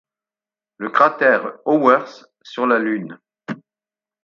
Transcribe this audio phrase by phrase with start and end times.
[0.77, 3.19] Le cratère Auwers sur la Lune.